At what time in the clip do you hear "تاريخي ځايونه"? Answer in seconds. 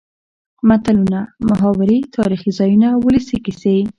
2.15-2.89